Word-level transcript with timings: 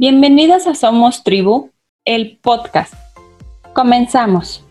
Bienvenidas 0.00 0.66
a 0.66 0.74
Somos 0.74 1.24
Tribu, 1.24 1.72
el 2.06 2.38
podcast. 2.38 2.94
Comenzamos. 3.74 4.64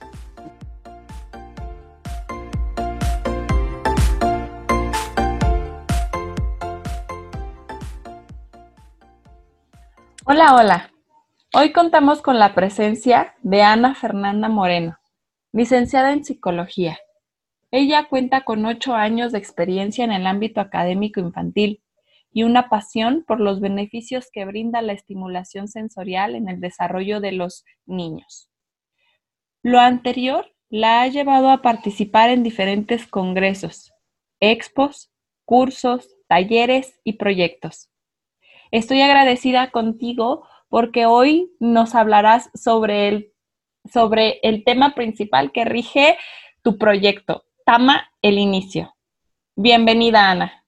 Hola, 10.25 10.55
hola. 10.55 10.91
Hoy 11.53 11.73
contamos 11.73 12.23
con 12.23 12.39
la 12.39 12.55
presencia 12.55 13.35
de 13.43 13.61
Ana 13.61 13.93
Fernanda 13.93 14.49
Moreno, 14.49 14.97
licenciada 15.51 16.11
en 16.11 16.25
psicología. 16.25 16.97
Ella 17.69 18.07
cuenta 18.09 18.41
con 18.41 18.65
ocho 18.65 18.95
años 18.95 19.31
de 19.31 19.37
experiencia 19.37 20.03
en 20.03 20.11
el 20.11 20.25
ámbito 20.25 20.59
académico 20.59 21.19
infantil 21.19 21.83
y 22.31 22.43
una 22.43 22.69
pasión 22.69 23.23
por 23.27 23.39
los 23.39 23.59
beneficios 23.59 24.29
que 24.31 24.45
brinda 24.45 24.81
la 24.81 24.93
estimulación 24.93 25.67
sensorial 25.67 26.35
en 26.35 26.49
el 26.49 26.59
desarrollo 26.59 27.19
de 27.19 27.31
los 27.31 27.65
niños. 27.85 28.49
Lo 29.63 29.79
anterior 29.79 30.53
la 30.69 31.01
ha 31.01 31.07
llevado 31.07 31.49
a 31.49 31.61
participar 31.61 32.29
en 32.29 32.43
diferentes 32.43 33.07
congresos, 33.07 33.91
expos, 34.39 35.11
cursos, 35.45 36.15
talleres 36.27 36.99
y 37.03 37.13
proyectos. 37.13 37.89
Estoy 38.71 39.01
agradecida 39.01 39.71
contigo 39.71 40.47
porque 40.69 41.07
hoy 41.07 41.51
nos 41.59 41.95
hablarás 41.95 42.51
sobre 42.53 43.07
el, 43.07 43.33
sobre 43.91 44.39
el 44.43 44.63
tema 44.63 44.93
principal 44.93 45.51
que 45.51 45.65
rige 45.65 46.17
tu 46.61 46.77
proyecto, 46.77 47.43
Tama 47.65 48.11
el 48.21 48.37
Inicio. 48.37 48.95
Bienvenida, 49.55 50.29
Ana. 50.29 50.58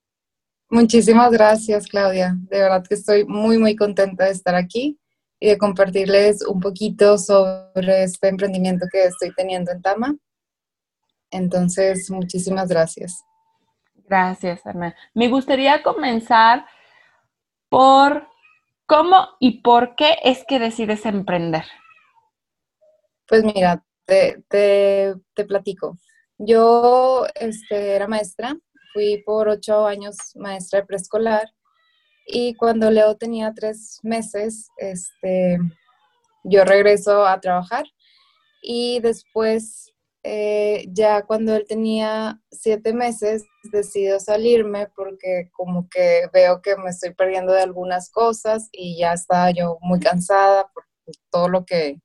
Muchísimas 0.72 1.32
gracias, 1.34 1.86
Claudia. 1.86 2.34
De 2.50 2.60
verdad 2.62 2.82
que 2.88 2.96
estoy 2.96 3.26
muy, 3.26 3.58
muy 3.58 3.76
contenta 3.76 4.24
de 4.24 4.32
estar 4.32 4.56
aquí 4.56 4.98
y 5.38 5.50
de 5.50 5.58
compartirles 5.58 6.46
un 6.48 6.62
poquito 6.62 7.18
sobre 7.18 8.04
este 8.04 8.30
emprendimiento 8.30 8.86
que 8.90 9.04
estoy 9.04 9.34
teniendo 9.36 9.74
en 9.74 9.82
Tama. 9.82 10.16
Entonces, 11.30 12.10
muchísimas 12.10 12.70
gracias. 12.70 13.22
Gracias, 14.08 14.66
Ana. 14.66 14.96
Me 15.14 15.28
gustaría 15.28 15.84
comenzar 15.84 16.66
por 17.68 18.30
cómo 18.86 19.28
y 19.42 19.60
por 19.60 19.96
qué 19.98 20.20
es 20.24 20.46
que 20.48 20.58
decides 20.58 21.06
emprender. 21.06 21.66
Pues 23.28 23.44
mira, 23.44 23.84
te, 24.06 24.42
te 24.48 25.46
platico. 25.46 25.98
Yo 26.38 27.26
este, 27.36 27.94
era 27.94 28.08
maestra 28.08 28.56
fui 28.94 29.24
por 29.26 29.50
ocho 29.50 29.86
años 29.86 30.18
maestra 30.36 30.86
preescolar 30.86 31.48
y 32.26 32.56
cuando 32.56 32.92
Leo 32.92 33.18
tenía 33.18 33.54
tres 33.54 34.00
meses, 34.04 34.70
este, 34.78 35.58
yo 36.44 36.64
regreso 36.64 37.26
a 37.26 37.40
trabajar 37.40 37.86
y 38.62 39.00
después, 39.00 39.92
eh, 40.24 40.86
ya 40.90 41.24
cuando 41.24 41.56
él 41.56 41.66
tenía 41.68 42.40
siete 42.52 42.94
meses, 42.94 43.44
decido 43.72 44.20
salirme 44.20 44.88
porque 44.96 45.50
como 45.52 45.90
que 45.90 46.30
veo 46.32 46.62
que 46.62 46.78
me 46.78 46.92
estoy 46.92 47.14
perdiendo 47.14 47.54
de 47.54 47.64
algunas 47.64 48.10
cosas 48.12 48.70
y 48.72 48.98
ya 48.98 49.14
estaba 49.14 49.52
yo 49.52 49.78
muy 49.82 50.00
cansada 50.00 50.70
por 50.74 50.86
todo 51.32 51.50
lo 51.50 51.66
que 51.66 52.00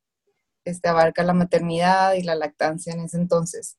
este, 0.65 0.89
abarca 0.89 1.23
la 1.23 1.33
maternidad 1.33 2.13
y 2.13 2.23
la 2.23 2.35
lactancia 2.35 2.93
en 2.93 3.01
ese 3.01 3.17
entonces. 3.17 3.77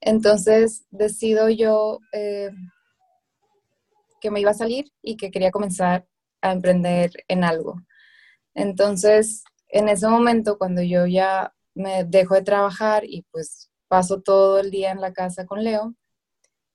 Entonces 0.00 0.84
decido 0.90 1.48
yo 1.48 1.98
eh, 2.12 2.50
que 4.20 4.30
me 4.30 4.40
iba 4.40 4.50
a 4.50 4.54
salir 4.54 4.86
y 5.02 5.16
que 5.16 5.30
quería 5.30 5.50
comenzar 5.50 6.06
a 6.40 6.52
emprender 6.52 7.10
en 7.28 7.44
algo. 7.44 7.76
Entonces, 8.54 9.44
en 9.68 9.88
ese 9.88 10.08
momento, 10.08 10.58
cuando 10.58 10.82
yo 10.82 11.06
ya 11.06 11.52
me 11.74 12.04
dejo 12.04 12.34
de 12.34 12.42
trabajar 12.42 13.04
y 13.04 13.22
pues 13.30 13.70
paso 13.88 14.20
todo 14.20 14.58
el 14.58 14.70
día 14.70 14.90
en 14.90 15.00
la 15.00 15.12
casa 15.12 15.46
con 15.46 15.62
Leo, 15.62 15.94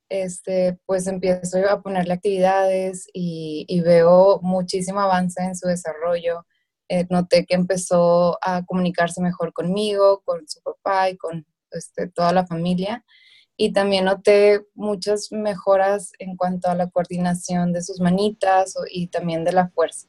este, 0.09 0.79
pues 0.85 1.07
empiezo 1.07 1.57
a 1.69 1.81
ponerle 1.81 2.13
actividades 2.13 3.07
y, 3.13 3.81
veo 3.81 4.39
muchísimo 4.41 4.99
avance 5.01 5.41
en 5.41 5.55
su 5.55 5.67
desarrollo. 5.67 6.45
Eh, 6.89 7.05
noté 7.09 7.45
que 7.45 7.55
empezó 7.55 8.37
a 8.41 8.63
comunicarse 8.65 9.21
mejor 9.21 9.53
conmigo, 9.53 10.21
con 10.25 10.47
su 10.47 10.61
papá 10.61 11.09
y 11.09 11.17
con 11.17 11.45
este, 11.73 12.07
toda 12.07 12.31
la 12.31 12.45
familia. 12.47 13.05
Y 13.55 13.71
también 13.71 14.05
noté 14.05 14.65
muchas 14.73 15.31
mejoras 15.31 16.11
en 16.19 16.35
cuanto 16.35 16.69
a 16.69 16.75
la 16.75 16.89
coordinación 16.89 17.71
de 17.71 17.83
sus 17.83 17.99
manitas 17.99 18.73
y 18.89 19.07
también 19.07 19.43
de 19.43 19.51
la 19.51 19.69
fuerza. 19.69 20.07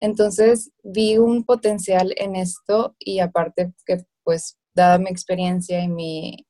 Entonces 0.00 0.72
vi 0.82 1.18
un 1.18 1.44
potencial 1.44 2.14
en 2.16 2.36
esto 2.36 2.94
y 2.98 3.20
aparte 3.20 3.72
que 3.84 4.06
pues 4.24 4.58
dada 4.74 4.98
mi 4.98 5.08
experiencia 5.08 5.82
y 5.82 5.88
mi, 5.88 6.46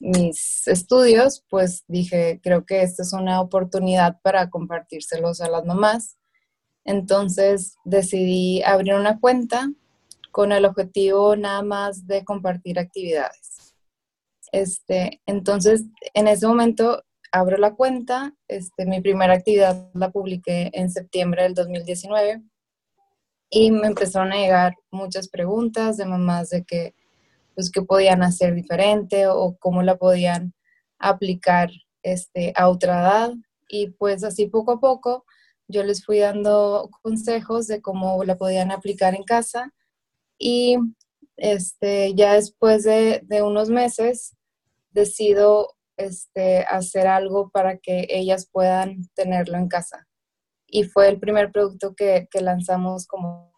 mis 0.00 0.68
estudios, 0.68 1.44
pues 1.48 1.84
dije, 1.88 2.40
creo 2.42 2.64
que 2.66 2.82
esta 2.82 3.02
es 3.02 3.12
una 3.12 3.40
oportunidad 3.40 4.20
para 4.22 4.50
compartírselos 4.50 5.40
a 5.40 5.48
las 5.48 5.64
mamás. 5.64 6.18
Entonces 6.84 7.76
decidí 7.84 8.62
abrir 8.62 8.94
una 8.94 9.18
cuenta 9.18 9.70
con 10.38 10.52
el 10.52 10.66
objetivo 10.66 11.34
nada 11.34 11.62
más 11.62 12.06
de 12.06 12.24
compartir 12.24 12.78
actividades. 12.78 13.74
Este, 14.52 15.20
entonces, 15.26 15.86
en 16.14 16.28
ese 16.28 16.46
momento 16.46 17.02
abro 17.32 17.56
la 17.56 17.74
cuenta, 17.74 18.36
este, 18.46 18.86
mi 18.86 19.00
primera 19.00 19.34
actividad 19.34 19.90
la 19.94 20.12
publiqué 20.12 20.70
en 20.74 20.92
septiembre 20.92 21.42
del 21.42 21.54
2019 21.54 22.40
y 23.50 23.72
me 23.72 23.88
empezaron 23.88 24.30
a 24.30 24.36
llegar 24.36 24.76
muchas 24.92 25.26
preguntas 25.28 25.96
de 25.96 26.06
mamás 26.06 26.50
de 26.50 26.62
que, 26.62 26.94
pues, 27.56 27.68
qué 27.72 27.82
podían 27.82 28.22
hacer 28.22 28.54
diferente 28.54 29.26
o 29.26 29.56
cómo 29.58 29.82
la 29.82 29.96
podían 29.96 30.54
aplicar 31.00 31.68
este, 32.04 32.52
a 32.54 32.68
otra 32.68 33.00
edad. 33.00 33.32
Y 33.68 33.88
pues 33.88 34.22
así 34.22 34.46
poco 34.46 34.70
a 34.70 34.78
poco 34.78 35.24
yo 35.66 35.82
les 35.82 36.04
fui 36.04 36.20
dando 36.20 36.90
consejos 37.02 37.66
de 37.66 37.82
cómo 37.82 38.22
la 38.22 38.38
podían 38.38 38.70
aplicar 38.70 39.16
en 39.16 39.24
casa 39.24 39.74
y 40.38 40.76
este, 41.36 42.14
ya 42.14 42.34
después 42.34 42.84
de, 42.84 43.22
unos 43.42 43.70
meses 43.70 44.36
decido 44.90 45.76
este, 45.96 46.60
hacer 46.64 47.06
algo 47.06 47.50
para 47.50 47.78
que 47.78 48.06
ellas 48.08 48.48
puedan 48.50 49.02
tenerlo 49.14 49.58
en 49.58 49.68
casa. 49.68 50.06
Y 50.66 50.84
fue 50.84 51.08
el 51.08 51.18
primer 51.18 51.50
producto 51.50 51.94
que, 51.94 52.28
lanzamos 52.40 53.06
como 53.06 53.52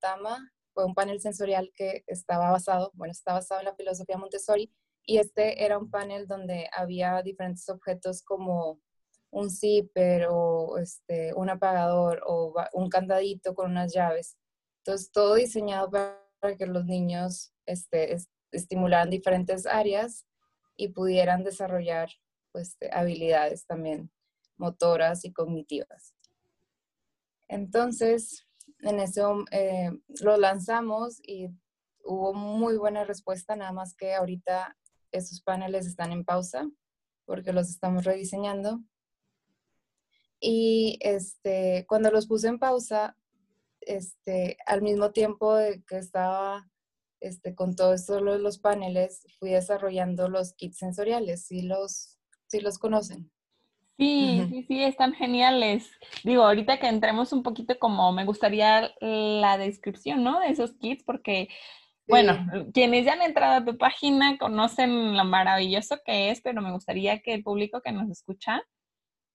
Tama. 0.00 0.50
Fue 0.74 0.84
un 0.84 0.94
panel 0.94 1.20
sensorial 1.20 1.72
que 1.74 2.02
estaba 2.06 2.50
basado, 2.50 2.90
bueno, 2.94 3.12
está 3.12 3.32
basado 3.32 3.60
en 3.60 3.66
la 3.66 3.76
filosofía 3.76 4.18
Montessori. 4.18 4.72
Y 5.06 5.18
este 5.18 5.64
era 5.64 5.78
un 5.78 5.90
panel 5.90 6.26
donde 6.26 6.68
había 6.72 7.22
diferentes 7.22 7.68
objetos 7.68 8.22
como 8.22 8.80
un 9.34 9.50
zipper 9.50 10.28
o 10.30 10.78
este, 10.78 11.34
un 11.34 11.50
apagador 11.50 12.22
o 12.24 12.54
un 12.72 12.88
candadito 12.88 13.52
con 13.52 13.72
unas 13.72 13.92
llaves. 13.92 14.38
Entonces, 14.78 15.10
todo 15.10 15.34
diseñado 15.34 15.90
para 15.90 16.56
que 16.56 16.66
los 16.66 16.84
niños 16.84 17.52
este, 17.66 18.16
estimularan 18.52 19.10
diferentes 19.10 19.66
áreas 19.66 20.24
y 20.76 20.88
pudieran 20.90 21.42
desarrollar 21.42 22.10
pues, 22.52 22.76
habilidades 22.92 23.66
también 23.66 24.12
motoras 24.56 25.24
y 25.24 25.32
cognitivas. 25.32 26.14
Entonces, 27.48 28.46
en 28.82 29.00
eso 29.00 29.44
eh, 29.50 29.90
lo 30.22 30.36
lanzamos 30.36 31.18
y 31.26 31.48
hubo 32.04 32.34
muy 32.34 32.76
buena 32.76 33.02
respuesta, 33.02 33.56
nada 33.56 33.72
más 33.72 33.96
que 33.96 34.14
ahorita 34.14 34.76
esos 35.10 35.42
paneles 35.42 35.86
están 35.86 36.12
en 36.12 36.24
pausa 36.24 36.70
porque 37.24 37.52
los 37.52 37.68
estamos 37.68 38.04
rediseñando 38.04 38.80
y 40.40 40.98
este, 41.00 41.84
cuando 41.88 42.10
los 42.10 42.26
puse 42.26 42.48
en 42.48 42.58
pausa, 42.58 43.16
este, 43.80 44.56
al 44.66 44.82
mismo 44.82 45.10
tiempo 45.12 45.56
que 45.86 45.98
estaba 45.98 46.68
este, 47.20 47.54
con 47.54 47.74
todo 47.74 47.94
esto 47.94 48.22
de 48.22 48.38
los 48.38 48.58
paneles, 48.58 49.26
fui 49.38 49.50
desarrollando 49.50 50.28
los 50.28 50.52
kits 50.54 50.78
sensoriales. 50.78 51.46
¿Sí 51.46 51.62
los, 51.62 52.18
sí 52.46 52.60
los 52.60 52.78
conocen? 52.78 53.30
Sí, 53.96 54.44
sí, 54.50 54.64
sí, 54.66 54.82
están 54.82 55.14
geniales. 55.14 55.88
Digo, 56.24 56.42
ahorita 56.42 56.80
que 56.80 56.88
entremos 56.88 57.32
un 57.32 57.42
poquito 57.42 57.78
como 57.78 58.12
me 58.12 58.24
gustaría 58.24 58.92
la 59.00 59.56
descripción, 59.56 60.24
¿no? 60.24 60.40
De 60.40 60.48
esos 60.48 60.72
kits, 60.72 61.04
porque, 61.04 61.48
bueno, 62.08 62.44
quienes 62.74 63.06
ya 63.06 63.12
han 63.12 63.22
entrado 63.22 63.54
a 63.54 63.64
tu 63.64 63.78
página 63.78 64.36
conocen 64.36 65.16
lo 65.16 65.24
maravilloso 65.24 66.00
que 66.04 66.30
es, 66.30 66.40
pero 66.40 66.60
me 66.60 66.72
gustaría 66.72 67.20
que 67.20 67.34
el 67.34 67.44
público 67.44 67.80
que 67.82 67.92
nos 67.92 68.10
escucha 68.10 68.62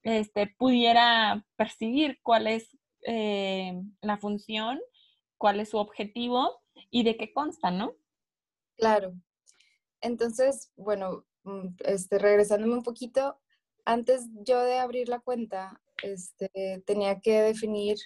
este, 0.03 0.47
pudiera 0.57 1.45
percibir 1.55 2.19
cuál 2.23 2.47
es 2.47 2.77
eh, 3.05 3.73
la 4.01 4.17
función, 4.17 4.79
cuál 5.37 5.59
es 5.59 5.69
su 5.69 5.77
objetivo 5.77 6.61
y 6.89 7.03
de 7.03 7.17
qué 7.17 7.33
consta, 7.33 7.71
¿no? 7.71 7.95
Claro. 8.77 9.13
Entonces, 10.01 10.71
bueno, 10.75 11.25
mm, 11.43 11.67
este, 11.79 12.19
regresándome 12.19 12.73
un 12.73 12.83
poquito, 12.83 13.39
antes 13.85 14.27
yo 14.43 14.63
de 14.63 14.79
abrir 14.79 15.09
la 15.09 15.19
cuenta, 15.19 15.81
este, 16.03 16.83
tenía 16.85 17.19
que 17.19 17.41
definir 17.41 17.97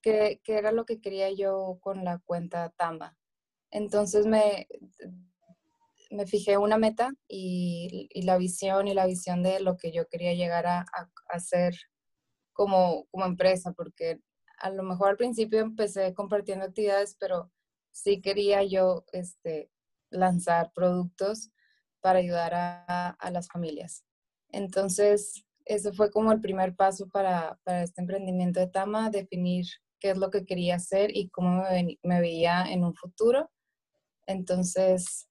qué, 0.00 0.40
qué, 0.42 0.54
era 0.54 0.72
lo 0.72 0.86
que 0.86 1.00
quería 1.00 1.30
yo 1.30 1.78
con 1.80 2.04
la 2.04 2.18
cuenta 2.18 2.70
Tamba. 2.70 3.16
Entonces 3.70 4.26
me, 4.26 4.68
me 6.10 6.26
fijé 6.26 6.58
una 6.58 6.78
meta 6.78 7.12
y, 7.28 8.08
la 8.22 8.38
visión 8.38 8.88
y 8.88 8.94
la 8.94 9.06
visión 9.06 9.42
de 9.42 9.60
lo 9.60 9.76
que 9.76 9.92
yo 9.92 10.06
quería 10.08 10.34
llegar 10.34 10.66
a, 10.66 10.86
hacer 11.28 11.74
como, 12.52 13.06
como 13.10 13.26
empresa, 13.26 13.72
porque 13.72 14.20
a 14.58 14.70
lo 14.70 14.82
mejor 14.82 15.10
al 15.10 15.16
principio 15.16 15.60
empecé 15.60 16.14
compartiendo 16.14 16.64
actividades, 16.64 17.16
pero 17.18 17.52
sí 17.92 18.20
quería 18.20 18.62
yo 18.62 19.04
este, 19.12 19.70
lanzar 20.10 20.72
productos 20.74 21.50
para 22.00 22.20
ayudar 22.20 22.52
a, 22.54 23.30
las 23.30 23.48
familias. 23.48 24.04
Entonces, 24.50 25.44
ese 25.64 25.92
fue 25.92 26.10
como 26.10 26.30
el 26.30 26.40
primer 26.40 26.76
paso 26.76 27.08
para, 27.08 27.58
para, 27.64 27.82
este 27.82 28.00
emprendimiento 28.00 28.60
de 28.60 28.68
Tama, 28.68 29.10
definir 29.10 29.66
qué 29.98 30.10
es 30.10 30.18
lo 30.18 30.30
que 30.30 30.44
quería 30.44 30.76
hacer 30.76 31.16
y 31.16 31.28
cómo 31.30 31.64
me 32.02 32.20
veía 32.20 32.64
en 32.70 32.84
un 32.84 32.94
futuro. 32.94 33.50
Entonces, 34.26 35.28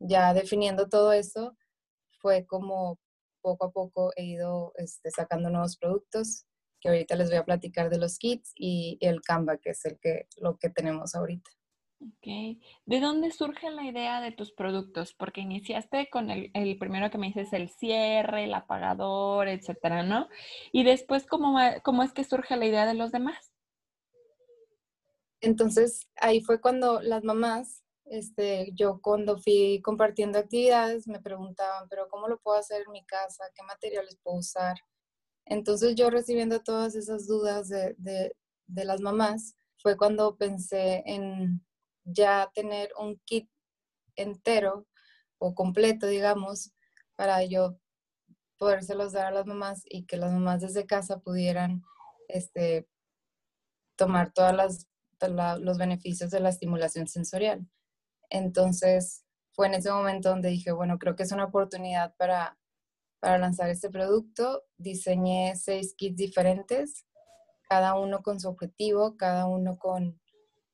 ya 0.00 0.34
definiendo 0.34 0.88
todo 0.88 1.12
eso, 1.12 1.56
fue 2.20 2.46
como 2.46 2.98
poco 3.40 3.66
a 3.66 3.72
poco 3.72 4.12
he 4.16 4.24
ido 4.24 4.72
este, 4.76 5.10
sacando 5.10 5.50
nuevos 5.50 5.76
productos, 5.76 6.46
que 6.80 6.88
ahorita 6.88 7.16
les 7.16 7.28
voy 7.28 7.38
a 7.38 7.44
platicar 7.44 7.90
de 7.90 7.98
los 7.98 8.18
kits 8.18 8.52
y 8.56 8.98
el 9.00 9.20
Canva, 9.22 9.58
que 9.58 9.70
es 9.70 9.84
el 9.84 9.98
que, 10.00 10.26
lo 10.36 10.58
que 10.58 10.70
tenemos 10.70 11.14
ahorita. 11.14 11.50
Ok. 12.02 12.58
¿De 12.86 13.00
dónde 13.00 13.30
surge 13.30 13.70
la 13.70 13.84
idea 13.84 14.22
de 14.22 14.32
tus 14.32 14.52
productos? 14.52 15.12
Porque 15.12 15.42
iniciaste 15.42 16.08
con 16.08 16.30
el, 16.30 16.50
el, 16.54 16.78
primero 16.78 17.10
que 17.10 17.18
me 17.18 17.26
dices, 17.26 17.52
el 17.52 17.68
cierre, 17.68 18.44
el 18.44 18.54
apagador, 18.54 19.48
etcétera, 19.48 20.02
¿no? 20.02 20.28
Y 20.72 20.84
después, 20.84 21.26
¿cómo, 21.26 21.58
¿cómo 21.82 22.02
es 22.02 22.12
que 22.12 22.24
surge 22.24 22.56
la 22.56 22.64
idea 22.64 22.86
de 22.86 22.94
los 22.94 23.12
demás? 23.12 23.52
Entonces, 25.42 26.08
ahí 26.16 26.40
fue 26.40 26.60
cuando 26.60 27.02
las 27.02 27.22
mamás, 27.22 27.82
este, 28.10 28.72
yo 28.74 29.00
cuando 29.00 29.38
fui 29.38 29.80
compartiendo 29.82 30.38
actividades, 30.38 31.06
me 31.06 31.20
preguntaban, 31.20 31.88
pero 31.88 32.08
¿cómo 32.08 32.26
lo 32.28 32.38
puedo 32.40 32.58
hacer 32.58 32.82
en 32.84 32.92
mi 32.92 33.04
casa? 33.04 33.44
¿Qué 33.54 33.62
materiales 33.62 34.18
puedo 34.22 34.38
usar? 34.38 34.76
Entonces, 35.46 35.94
yo 35.94 36.10
recibiendo 36.10 36.60
todas 36.60 36.96
esas 36.96 37.26
dudas 37.28 37.68
de, 37.68 37.94
de, 37.98 38.36
de 38.66 38.84
las 38.84 39.00
mamás, 39.00 39.54
fue 39.78 39.96
cuando 39.96 40.36
pensé 40.36 41.04
en 41.06 41.64
ya 42.04 42.50
tener 42.52 42.90
un 42.98 43.20
kit 43.24 43.48
entero 44.16 44.86
o 45.38 45.54
completo, 45.54 46.06
digamos, 46.08 46.72
para 47.16 47.44
yo 47.44 47.78
podérselos 48.58 49.12
dar 49.12 49.26
a 49.26 49.30
las 49.30 49.46
mamás 49.46 49.82
y 49.84 50.04
que 50.04 50.16
las 50.16 50.32
mamás 50.32 50.62
desde 50.62 50.84
casa 50.84 51.20
pudieran 51.20 51.82
este, 52.28 52.88
tomar 53.96 54.32
la, 54.36 55.58
los 55.58 55.78
beneficios 55.78 56.30
de 56.30 56.40
la 56.40 56.48
estimulación 56.48 57.06
sensorial. 57.06 57.66
Entonces, 58.30 59.24
fue 59.52 59.66
en 59.66 59.74
ese 59.74 59.92
momento 59.92 60.30
donde 60.30 60.48
dije, 60.48 60.72
bueno, 60.72 60.98
creo 60.98 61.16
que 61.16 61.24
es 61.24 61.32
una 61.32 61.44
oportunidad 61.44 62.14
para, 62.16 62.58
para 63.20 63.38
lanzar 63.38 63.68
este 63.68 63.90
producto. 63.90 64.64
Diseñé 64.78 65.54
seis 65.56 65.94
kits 65.96 66.16
diferentes, 66.16 67.04
cada 67.68 67.98
uno 67.98 68.22
con 68.22 68.40
su 68.40 68.48
objetivo, 68.48 69.16
cada 69.16 69.46
uno 69.46 69.78
con 69.78 70.20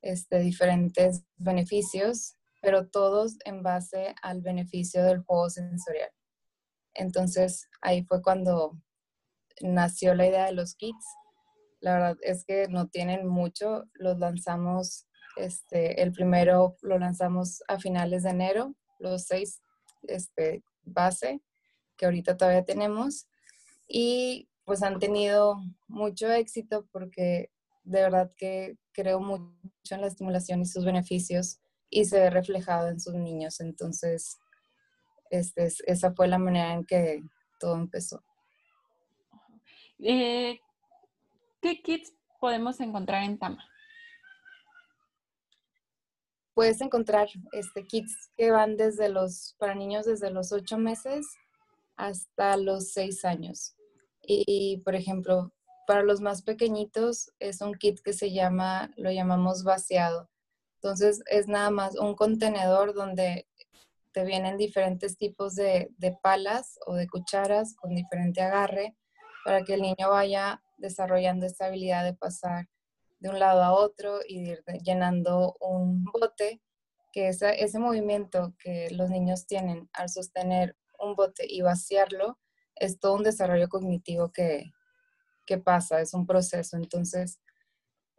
este, 0.01 0.39
diferentes 0.39 1.23
beneficios, 1.35 2.35
pero 2.61 2.87
todos 2.87 3.37
en 3.45 3.63
base 3.63 4.15
al 4.21 4.41
beneficio 4.41 5.03
del 5.03 5.23
juego 5.23 5.49
sensorial. 5.49 6.11
Entonces 6.93 7.67
ahí 7.81 8.03
fue 8.03 8.21
cuando 8.21 8.79
nació 9.61 10.15
la 10.15 10.27
idea 10.27 10.45
de 10.45 10.53
los 10.53 10.75
kits. 10.75 11.05
La 11.79 11.93
verdad 11.93 12.17
es 12.21 12.43
que 12.45 12.67
no 12.67 12.87
tienen 12.87 13.27
mucho, 13.27 13.85
los 13.93 14.17
lanzamos, 14.17 15.06
este, 15.37 16.01
el 16.01 16.11
primero 16.11 16.75
lo 16.81 16.97
lanzamos 16.99 17.63
a 17.67 17.79
finales 17.79 18.23
de 18.23 18.31
enero, 18.31 18.75
los 18.99 19.25
seis 19.25 19.61
este, 20.03 20.63
base 20.83 21.41
que 21.97 22.05
ahorita 22.05 22.37
todavía 22.37 22.63
tenemos 22.63 23.27
y 23.87 24.49
pues 24.65 24.83
han 24.83 24.99
tenido 24.99 25.57
mucho 25.87 26.29
éxito 26.31 26.87
porque 26.91 27.51
de 27.83 28.01
verdad 28.01 28.31
que 28.37 28.77
creo 28.91 29.19
mucho 29.19 29.51
en 29.91 30.01
la 30.01 30.07
estimulación 30.07 30.61
y 30.61 30.65
sus 30.65 30.83
beneficios 30.83 31.59
y 31.89 32.05
se 32.05 32.19
ve 32.19 32.29
reflejado 32.29 32.89
en 32.89 32.99
sus 32.99 33.13
niños. 33.13 33.61
Entonces, 33.61 34.37
este, 35.29 35.69
esa 35.85 36.13
fue 36.13 36.27
la 36.27 36.37
manera 36.37 36.73
en 36.73 36.85
que 36.85 37.23
todo 37.59 37.75
empezó. 37.75 38.23
Eh, 39.99 40.59
¿Qué 41.61 41.81
kits 41.81 42.13
podemos 42.39 42.79
encontrar 42.81 43.23
en 43.23 43.39
Tama? 43.39 43.63
Puedes 46.57 46.81
encontrar 46.81 47.29
este, 47.51 47.85
kits 47.85 48.31
que 48.35 48.49
van 48.49 48.77
desde 48.77 49.09
los, 49.09 49.55
para 49.59 49.75
niños 49.75 50.07
desde 50.07 50.31
los 50.31 50.51
8 50.51 50.79
meses 50.79 51.27
hasta 51.95 52.57
los 52.57 52.93
6 52.93 53.25
años. 53.25 53.75
Y, 54.23 54.77
por 54.77 54.95
ejemplo, 54.95 55.53
para 55.85 56.01
los 56.01 56.19
más 56.19 56.41
pequeñitos 56.41 57.31
es 57.37 57.61
un 57.61 57.75
kit 57.75 57.99
que 57.99 58.11
se 58.11 58.31
llama, 58.31 58.89
lo 58.97 59.11
llamamos 59.11 59.63
vaciado. 59.63 60.31
Entonces 60.77 61.21
es 61.27 61.47
nada 61.47 61.69
más 61.69 61.95
un 61.95 62.15
contenedor 62.15 62.95
donde 62.95 63.47
te 64.11 64.25
vienen 64.25 64.57
diferentes 64.57 65.15
tipos 65.15 65.53
de, 65.53 65.91
de, 65.99 66.17
palas 66.23 66.79
o 66.87 66.95
de 66.95 67.05
cucharas 67.07 67.75
con 67.75 67.93
diferente 67.93 68.41
agarre 68.41 68.95
para 69.45 69.63
que 69.63 69.75
el 69.75 69.83
niño 69.83 70.09
vaya 70.09 70.63
desarrollando 70.79 71.45
esta 71.45 71.67
habilidad 71.67 72.03
de 72.03 72.15
pasar 72.15 72.67
de 73.19 73.29
un 73.29 73.39
lado 73.39 73.63
a 73.63 73.73
otro 73.73 74.19
y 74.27 74.51
ir 74.51 74.63
llenando 74.83 75.55
un 75.59 76.03
bote, 76.03 76.61
que 77.11 77.29
esa, 77.29 77.51
ese 77.51 77.79
movimiento 77.79 78.53
que 78.59 78.89
los 78.91 79.09
niños 79.09 79.47
tienen 79.47 79.89
al 79.93 80.09
sostener 80.09 80.75
un 80.99 81.15
bote 81.15 81.45
y 81.47 81.61
vaciarlo 81.61 82.37
es 82.75 82.99
todo 82.99 83.15
un 83.15 83.23
desarrollo 83.23 83.69
cognitivo 83.69 84.31
que, 84.31 84.71
qué 85.45 85.57
pasa, 85.57 86.01
es 86.01 86.13
un 86.13 86.27
proceso. 86.27 86.77
Entonces, 86.77 87.39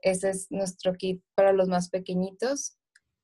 ese 0.02 0.30
es 0.30 0.50
nuestro 0.50 0.94
kit 0.94 1.22
para 1.34 1.52
los 1.52 1.68
más 1.68 1.90
pequeñitos. 1.90 2.76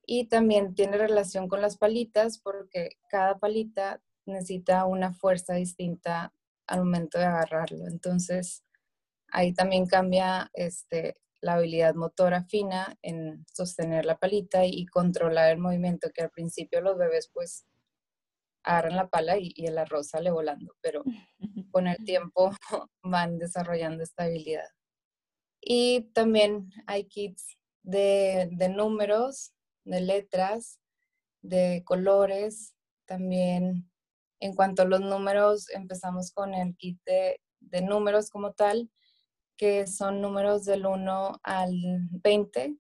Y 0.07 0.29
también 0.29 0.75
tiene 0.75 0.99
relación 0.99 1.49
con 1.49 1.63
las 1.63 1.79
palitas 1.79 2.39
porque 2.39 2.91
cada 3.09 3.39
palita 3.39 4.03
necesita 4.27 4.85
una 4.85 5.13
fuerza 5.13 5.55
distinta 5.55 6.33
al 6.67 6.81
momento 6.81 7.19
de 7.19 7.25
agarrarlo. 7.25 7.87
Entonces, 7.87 8.65
ahí 9.29 9.55
también 9.55 9.87
cambia 9.87 10.51
este, 10.53 11.17
la 11.45 11.55
habilidad 11.55 11.95
motora 11.95 12.43
fina 12.45 12.97
en 13.03 13.45
sostener 13.53 14.07
la 14.07 14.19
palita 14.19 14.65
y, 14.65 14.87
controlar 14.87 15.51
el 15.51 15.59
movimiento 15.59 16.09
que 16.15 16.23
al 16.23 16.31
principio 16.31 16.81
los 16.81 16.97
bebés 16.97 17.31
pues 17.35 17.67
agarran 18.63 18.97
la 18.97 19.09
pala 19.09 19.37
y, 19.37 19.53
y 19.55 19.67
el 19.67 19.77
arroz 19.77 20.09
sale 20.09 20.31
volando, 20.31 20.75
pero 20.81 21.05
con 21.71 21.87
el 21.87 22.03
tiempo 22.05 22.51
van 23.03 23.37
desarrollando 23.37 24.03
esta 24.03 24.25
habilidad. 24.25 24.69
Y 25.61 26.11
también 26.15 26.71
hay 26.87 27.05
kits 27.05 27.59
de, 27.83 28.49
de 28.51 28.69
números, 28.71 29.53
de 29.85 30.01
letras, 30.01 30.81
de 31.43 31.83
colores. 31.85 32.75
También 33.07 33.91
en 34.41 34.55
cuanto 34.55 34.81
a 34.81 34.87
los 34.87 35.03
números, 35.03 35.69
empezamos 35.69 36.33
con 36.33 36.55
el 36.55 36.75
kit 36.77 36.99
de, 37.05 37.39
de 37.61 37.83
números 37.83 38.31
como 38.31 38.53
tal, 38.53 38.91
que 39.57 39.87
son 39.87 40.21
números 40.21 40.65
del 40.65 40.87
1 40.87 41.41
al 41.43 41.73
20 42.11 42.77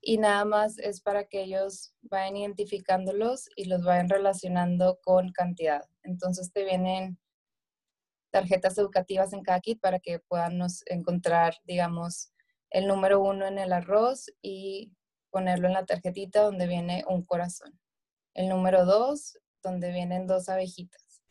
y 0.00 0.18
nada 0.18 0.44
más 0.44 0.78
es 0.78 1.00
para 1.00 1.24
que 1.24 1.42
ellos 1.42 1.94
vayan 2.02 2.36
identificándolos 2.36 3.48
y 3.56 3.64
los 3.64 3.82
vayan 3.82 4.08
relacionando 4.08 4.98
con 5.02 5.32
cantidad. 5.32 5.82
Entonces 6.02 6.52
te 6.52 6.64
vienen 6.64 7.18
tarjetas 8.30 8.76
educativas 8.78 9.32
en 9.32 9.42
cada 9.42 9.60
para 9.80 10.00
que 10.00 10.18
puedan 10.18 10.60
encontrar, 10.86 11.54
digamos, 11.64 12.32
el 12.70 12.86
número 12.86 13.20
uno 13.20 13.46
en 13.46 13.58
el 13.58 13.72
arroz 13.72 14.26
y 14.42 14.92
ponerlo 15.30 15.68
en 15.68 15.74
la 15.74 15.86
tarjetita 15.86 16.42
donde 16.42 16.66
viene 16.66 17.04
un 17.08 17.24
corazón. 17.24 17.78
El 18.34 18.48
número 18.48 18.84
dos, 18.84 19.38
donde 19.62 19.90
vienen 19.92 20.26
dos 20.26 20.48
abejitas. 20.48 21.22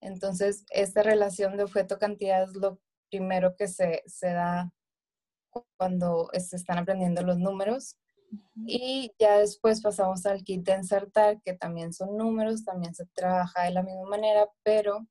Entonces, 0.00 0.64
esta 0.70 1.02
relación 1.02 1.56
de 1.56 1.64
objeto-cantidad 1.64 2.42
es 2.44 2.54
lo 2.54 2.78
primero 3.10 3.54
que 3.56 3.68
se, 3.68 4.02
se 4.06 4.32
da 4.32 4.72
cuando 5.76 6.30
se 6.38 6.56
están 6.56 6.78
aprendiendo 6.78 7.22
los 7.22 7.38
números. 7.38 7.96
Y 8.64 9.12
ya 9.18 9.38
después 9.38 9.80
pasamos 9.80 10.24
al 10.24 10.44
kit 10.44 10.64
de 10.64 10.76
insertar, 10.76 11.40
que 11.42 11.54
también 11.54 11.92
son 11.92 12.16
números, 12.16 12.64
también 12.64 12.94
se 12.94 13.06
trabaja 13.06 13.64
de 13.64 13.72
la 13.72 13.82
misma 13.82 14.08
manera, 14.08 14.48
pero 14.62 15.06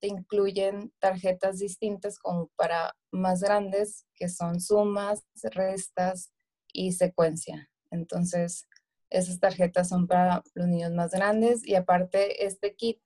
te 0.00 0.08
incluyen 0.08 0.92
tarjetas 0.98 1.58
distintas 1.58 2.18
como 2.18 2.48
para 2.56 2.96
más 3.12 3.40
grandes, 3.40 4.06
que 4.14 4.28
son 4.28 4.60
sumas, 4.60 5.24
restas 5.42 6.32
y 6.72 6.92
secuencia. 6.92 7.70
Entonces, 7.90 8.68
esas 9.10 9.40
tarjetas 9.40 9.88
son 9.88 10.06
para 10.06 10.42
los 10.54 10.66
niños 10.66 10.92
más 10.92 11.12
grandes 11.12 11.66
y 11.66 11.74
aparte 11.74 12.44
este 12.44 12.74
kit 12.74 13.00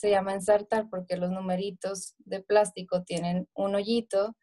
se 0.00 0.10
llama 0.10 0.32
ensartar 0.32 0.88
porque 0.88 1.18
los 1.18 1.30
numeritos 1.30 2.14
de 2.20 2.40
plástico 2.40 3.04
tienen 3.04 3.48
un 3.54 3.74
hoyito 3.74 4.34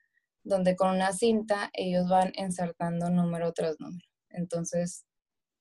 donde 0.43 0.75
con 0.75 0.91
una 0.91 1.13
cinta 1.13 1.71
ellos 1.73 2.07
van 2.07 2.31
insertando 2.35 3.09
número 3.09 3.51
tras 3.53 3.79
número. 3.79 4.05
Entonces, 4.29 5.05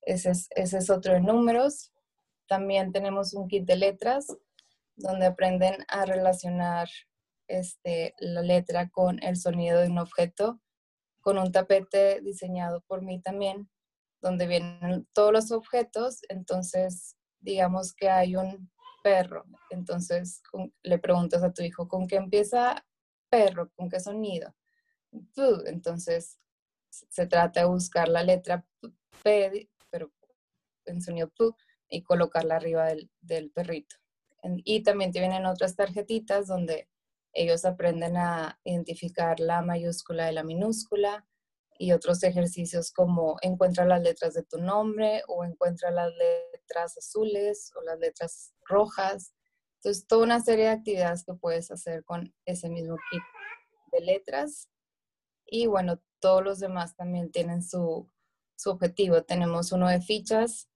ese 0.02 0.32
es, 0.32 0.48
ese 0.50 0.78
es 0.78 0.90
otro 0.90 1.14
de 1.14 1.22
números. 1.22 1.92
También 2.46 2.92
tenemos 2.92 3.32
un 3.32 3.48
kit 3.48 3.64
de 3.64 3.76
letras, 3.76 4.26
donde 4.96 5.26
aprenden 5.26 5.76
a 5.88 6.04
relacionar 6.04 6.88
este, 7.48 8.14
la 8.18 8.42
letra 8.42 8.90
con 8.90 9.22
el 9.22 9.36
sonido 9.36 9.80
de 9.80 9.88
un 9.88 9.98
objeto, 9.98 10.60
con 11.22 11.38
un 11.38 11.52
tapete 11.52 12.20
diseñado 12.20 12.82
por 12.86 13.02
mí 13.02 13.22
también, 13.22 13.70
donde 14.20 14.46
vienen 14.46 15.08
todos 15.14 15.32
los 15.32 15.52
objetos. 15.52 16.20
Entonces, 16.28 17.16
digamos 17.40 17.94
que 17.94 18.10
hay 18.10 18.36
un 18.36 18.70
perro. 19.06 19.44
Entonces, 19.70 20.42
le 20.82 20.98
preguntas 20.98 21.44
a 21.44 21.52
tu 21.52 21.62
hijo, 21.62 21.86
¿con 21.86 22.08
qué 22.08 22.16
empieza 22.16 22.84
perro? 23.30 23.70
¿Con 23.76 23.88
qué 23.88 24.00
sonido? 24.00 24.52
Entonces, 25.66 26.40
se 26.90 27.26
trata 27.28 27.60
de 27.60 27.66
buscar 27.66 28.08
la 28.08 28.24
letra 28.24 28.66
P, 29.22 29.70
pero 29.90 30.10
en 30.86 31.00
sonido 31.00 31.28
P, 31.28 31.50
y 31.88 32.02
colocarla 32.02 32.56
arriba 32.56 32.88
del, 33.20 33.52
perrito. 33.52 33.94
Y 34.64 34.82
también 34.82 35.12
te 35.12 35.20
vienen 35.20 35.46
otras 35.46 35.76
tarjetitas 35.76 36.48
donde 36.48 36.88
ellos 37.32 37.64
aprenden 37.64 38.16
a 38.16 38.58
identificar 38.64 39.38
la 39.38 39.62
mayúscula 39.62 40.26
de 40.26 40.32
la 40.32 40.42
minúscula 40.42 41.24
y 41.78 41.92
otros 41.92 42.22
ejercicios 42.22 42.92
como 42.92 43.36
encuentra 43.42 43.84
las 43.84 44.02
letras 44.02 44.34
de 44.34 44.42
tu 44.42 44.58
nombre 44.58 45.22
o 45.28 45.44
encuentra 45.44 45.90
las 45.90 46.10
letras 46.14 46.96
azules 46.98 47.72
o 47.76 47.82
las 47.82 47.98
letras 47.98 48.54
rojas. 48.64 49.34
Entonces, 49.76 50.06
toda 50.06 50.24
una 50.24 50.40
serie 50.40 50.66
de 50.66 50.70
actividades 50.70 51.24
que 51.24 51.34
puedes 51.34 51.70
hacer 51.70 52.04
con 52.04 52.34
ese 52.44 52.68
mismo 52.68 52.96
kit 53.10 53.22
de 53.92 54.00
letras. 54.00 54.68
Y 55.46 55.66
bueno, 55.66 56.00
todos 56.20 56.42
los 56.42 56.58
demás 56.58 56.96
también 56.96 57.30
tienen 57.30 57.62
su, 57.62 58.10
su 58.56 58.70
objetivo. 58.70 59.22
Tenemos 59.22 59.72
uno 59.72 59.88
de 59.88 60.00
fichas, 60.00 60.68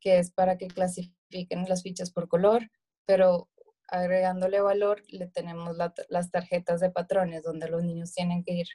que 0.00 0.18
es 0.18 0.30
para 0.30 0.58
que 0.58 0.68
clasifiquen 0.68 1.68
las 1.68 1.82
fichas 1.82 2.12
por 2.12 2.28
color, 2.28 2.70
pero 3.06 3.48
agregándole 3.88 4.60
valor, 4.60 5.02
le 5.08 5.26
tenemos 5.26 5.76
las 6.08 6.30
tarjetas 6.30 6.80
de 6.80 6.90
patrones, 6.90 7.42
donde 7.42 7.68
los 7.68 7.82
niños 7.82 8.12
tienen 8.14 8.42
que 8.42 8.54
ir 8.54 8.66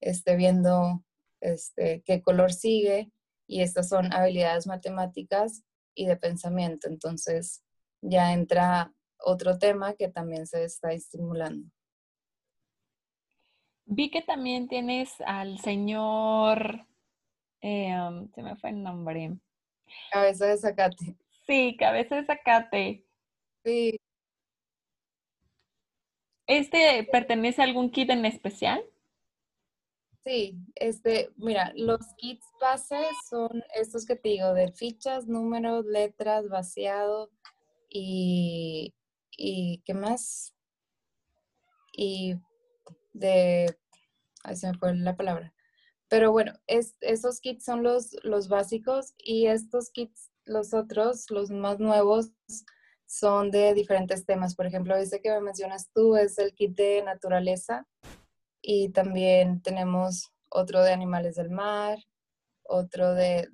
este, 0.00 0.36
viendo 0.36 1.04
este, 1.42 2.02
qué 2.04 2.22
color 2.22 2.52
sigue, 2.52 3.10
y 3.46 3.60
estas 3.60 3.88
son 3.88 4.12
habilidades 4.12 4.66
matemáticas 4.66 5.62
y 5.94 6.06
de 6.06 6.16
pensamiento. 6.16 6.88
Entonces 6.88 7.62
ya 8.00 8.32
entra 8.32 8.94
otro 9.18 9.58
tema 9.58 9.94
que 9.94 10.08
también 10.08 10.46
se 10.46 10.64
está 10.64 10.92
estimulando. 10.92 11.68
Vi 13.84 14.10
que 14.10 14.22
también 14.22 14.68
tienes 14.68 15.12
al 15.26 15.58
señor, 15.58 16.86
em, 17.60 18.30
se 18.32 18.42
me 18.42 18.56
fue 18.56 18.70
el 18.70 18.82
nombre. 18.82 19.36
Cabeza 20.10 20.46
de 20.46 20.56
zacate. 20.56 21.16
Sí, 21.46 21.76
cabeza 21.78 22.16
de 22.16 22.24
zacate. 22.24 23.06
Sí. 23.64 24.00
¿Este 26.46 27.06
pertenece 27.10 27.60
a 27.60 27.64
algún 27.64 27.90
kit 27.90 28.10
en 28.10 28.24
especial? 28.24 28.82
Sí, 30.24 30.56
este, 30.76 31.30
mira, 31.36 31.72
los 31.74 32.00
kits 32.16 32.46
base 32.60 32.96
son 33.28 33.64
estos 33.74 34.06
que 34.06 34.14
te 34.14 34.28
digo, 34.28 34.54
de 34.54 34.70
fichas, 34.70 35.26
números, 35.26 35.84
letras, 35.84 36.48
vaciado 36.48 37.30
y, 37.88 38.94
y 39.36 39.82
¿qué 39.84 39.94
más? 39.94 40.54
Y 41.96 42.36
de, 43.12 43.76
ahí 44.44 44.56
se 44.56 44.68
me 44.68 44.78
fue 44.78 44.94
la 44.94 45.16
palabra. 45.16 45.52
Pero 46.08 46.30
bueno, 46.30 46.52
es, 46.68 46.94
esos 47.00 47.40
kits 47.40 47.64
son 47.64 47.82
los, 47.82 48.16
los 48.22 48.48
básicos 48.48 49.14
y 49.18 49.46
estos 49.46 49.90
kits, 49.90 50.30
los 50.44 50.72
otros, 50.72 51.30
los 51.30 51.50
más 51.50 51.80
nuevos, 51.80 52.30
son 53.06 53.50
de 53.50 53.74
diferentes 53.74 54.24
temas. 54.24 54.54
Por 54.54 54.66
ejemplo, 54.66 54.94
ese 54.94 55.20
que 55.20 55.30
me 55.30 55.40
mencionas 55.40 55.90
tú 55.92 56.16
es 56.16 56.38
el 56.38 56.54
kit 56.54 56.76
de 56.76 57.02
naturaleza 57.02 57.88
y 58.62 58.90
también 58.90 59.60
tenemos 59.60 60.32
otro 60.48 60.82
de 60.82 60.92
animales 60.92 61.34
del 61.34 61.50
mar, 61.50 61.98
otro 62.62 63.14
de, 63.14 63.48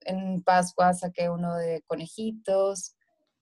en 0.00 0.42
Pascua 0.42 0.92
saqué 0.92 1.30
uno 1.30 1.56
de 1.56 1.82
conejitos. 1.86 2.94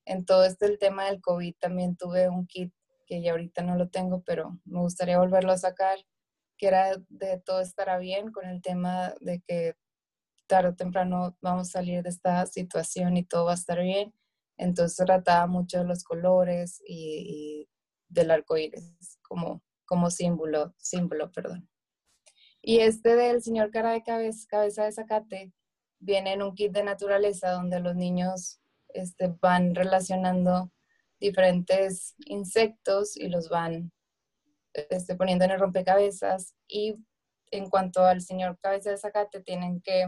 En 0.05 0.25
todo 0.25 0.45
este 0.45 0.67
el 0.67 0.79
tema 0.79 1.07
del 1.07 1.21
COVID 1.21 1.55
también 1.59 1.97
tuve 1.97 2.29
un 2.29 2.47
kit 2.47 2.73
que 3.07 3.23
ya 3.23 3.33
ahorita 3.33 3.63
no 3.63 3.77
lo 3.77 3.89
tengo, 3.89 4.23
pero 4.23 4.59
me 4.65 4.81
gustaría 4.81 5.19
volverlo 5.19 5.53
a 5.53 5.59
sacar, 5.59 5.99
que 6.57 6.69
era 6.69 6.93
de 7.09 7.41
todo 7.41 7.61
estará 7.61 7.99
bien 7.99 8.31
con 8.33 8.47
el 8.47 8.63
tema 8.63 9.15
de 9.21 9.41
que 9.41 9.75
tarde 10.47 10.71
o 10.71 10.77
temprano 10.77 11.37
vamos 11.41 11.69
a 11.69 11.73
salir 11.73 12.03
de 12.03 12.11
esta 12.11 12.47
situación 12.47 13.17
y 13.17 13.25
todo 13.25 13.47
va 13.47 13.53
a 13.53 13.55
estar 13.55 13.81
bien. 13.83 14.15
Entonces 14.59 15.05
trataba 15.05 15.47
mucho 15.47 15.79
de 15.79 15.85
los 15.85 16.05
colores 16.05 16.81
y, 16.87 17.67
y 17.67 17.69
del 18.09 18.31
arco 18.31 18.57
iris 18.57 19.19
como 19.23 19.63
como 19.91 20.09
símbolo, 20.09 20.73
símbolo, 20.79 21.33
perdón. 21.33 21.69
Y 22.63 22.79
este 22.79 23.17
del 23.17 23.43
señor 23.43 23.73
cara 23.73 23.91
de 23.91 24.05
cabeza, 24.05 24.47
cabeza 24.49 24.85
de 24.85 24.93
zacate, 24.93 25.53
viene 25.99 26.35
en 26.35 26.43
un 26.43 26.55
kit 26.55 26.71
de 26.71 26.85
naturaleza 26.85 27.51
donde 27.51 27.81
los 27.81 27.97
niños 27.97 28.61
este, 28.91 29.35
van 29.41 29.75
relacionando 29.75 30.71
diferentes 31.19 32.15
insectos 32.27 33.17
y 33.17 33.29
los 33.31 33.49
van 33.49 33.91
este, 34.75 35.17
poniendo 35.17 35.45
en 35.45 35.51
el 35.51 35.59
rompecabezas. 35.59 36.55
Y 36.69 36.95
en 37.51 37.69
cuanto 37.69 38.05
al 38.05 38.21
señor 38.21 38.61
cabeza 38.61 38.91
de 38.91 38.97
zacate, 38.97 39.41
tienen 39.41 39.83
que 39.83 40.07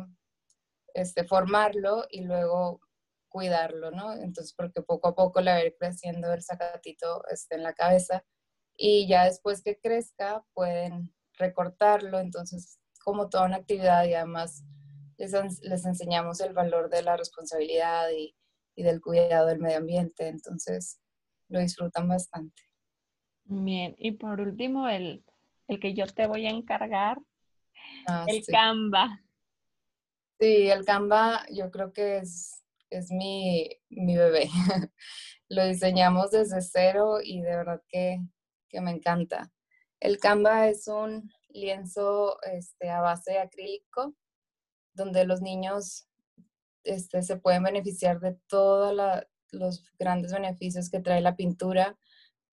este, 0.94 1.24
formarlo 1.24 2.06
y 2.08 2.20
luego 2.20 2.80
cuidarlo, 3.28 3.90
¿no? 3.90 4.12
Entonces, 4.12 4.54
porque 4.56 4.80
poco 4.80 5.08
a 5.08 5.16
poco 5.16 5.40
le 5.40 5.50
va 5.50 5.56
a 5.56 5.64
ir 5.64 5.74
creciendo 5.76 6.32
el 6.32 6.44
zacatito 6.44 7.24
este, 7.28 7.56
en 7.56 7.64
la 7.64 7.72
cabeza 7.72 8.24
y 8.76 9.06
ya 9.08 9.24
después 9.24 9.62
que 9.62 9.78
crezca 9.78 10.44
pueden 10.54 11.12
recortarlo, 11.38 12.18
entonces 12.18 12.78
como 13.04 13.28
toda 13.28 13.46
una 13.46 13.56
actividad 13.56 14.04
y 14.04 14.14
además 14.14 14.64
les, 15.18 15.60
les 15.60 15.84
enseñamos 15.84 16.40
el 16.40 16.52
valor 16.52 16.88
de 16.88 17.02
la 17.02 17.16
responsabilidad 17.16 18.08
y, 18.10 18.34
y, 18.74 18.82
del 18.82 19.00
cuidado 19.00 19.46
del 19.46 19.60
medio 19.60 19.78
ambiente, 19.78 20.28
entonces 20.28 21.00
lo 21.48 21.60
disfrutan 21.60 22.08
bastante. 22.08 22.62
Bien, 23.44 23.94
y 23.98 24.12
por 24.12 24.40
último 24.40 24.88
el, 24.88 25.24
el 25.68 25.80
que 25.80 25.94
yo 25.94 26.06
te 26.06 26.26
voy 26.26 26.46
a 26.46 26.50
encargar, 26.50 27.18
ah, 28.06 28.24
el 28.28 28.44
Canva. 28.46 29.20
Sí, 30.38 30.68
el 30.68 30.84
Canva 30.84 31.44
yo 31.52 31.70
creo 31.70 31.92
que 31.92 32.18
es, 32.18 32.62
es 32.90 33.10
mi, 33.10 33.68
mi 33.90 34.16
bebé. 34.16 34.48
lo 35.52 35.66
diseñamos 35.66 36.30
desde 36.30 36.62
cero 36.62 37.18
y 37.22 37.42
de 37.42 37.56
verdad 37.56 37.82
que 37.88 38.20
que 38.72 38.80
me 38.80 38.90
encanta. 38.90 39.52
El 40.00 40.18
Canva 40.18 40.68
es 40.68 40.88
un 40.88 41.30
lienzo 41.50 42.42
este, 42.42 42.90
a 42.90 43.00
base 43.00 43.32
de 43.32 43.38
acrílico 43.38 44.16
donde 44.94 45.24
los 45.24 45.40
niños 45.40 46.08
este, 46.82 47.22
se 47.22 47.36
pueden 47.36 47.62
beneficiar 47.62 48.18
de 48.18 48.36
todos 48.48 49.24
los 49.52 49.84
grandes 49.98 50.32
beneficios 50.32 50.90
que 50.90 51.00
trae 51.00 51.20
la 51.20 51.36
pintura, 51.36 51.96